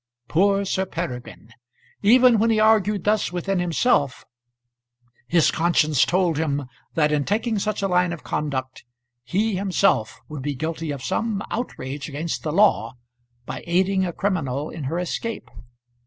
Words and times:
Poor 0.27 0.65
Sir 0.65 0.87
Peregrine! 0.87 1.51
Even 2.01 2.39
when 2.39 2.49
he 2.49 2.59
argued 2.59 3.03
thus 3.03 3.31
within 3.31 3.59
himself, 3.59 4.25
his 5.27 5.51
conscience 5.51 6.05
told 6.05 6.37
him 6.39 6.65
that 6.95 7.11
in 7.11 7.23
taking 7.23 7.59
such 7.59 7.83
a 7.83 7.87
line 7.87 8.11
of 8.11 8.23
conduct, 8.23 8.83
he 9.23 9.55
himself 9.57 10.19
would 10.27 10.41
be 10.41 10.55
guilty 10.55 10.89
of 10.89 11.03
some 11.03 11.43
outrage 11.51 12.09
against 12.09 12.41
the 12.41 12.51
law 12.51 12.95
by 13.45 13.63
aiding 13.67 14.03
a 14.03 14.11
criminal 14.11 14.71
in 14.71 14.85
her 14.85 14.97
escape. 14.97 15.51